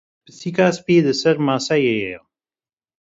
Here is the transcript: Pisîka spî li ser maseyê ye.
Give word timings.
Pisîka 0.23 0.67
spî 0.77 0.95
li 1.05 1.13
ser 1.21 1.37
maseyê 1.47 1.93
ye. 2.05 2.17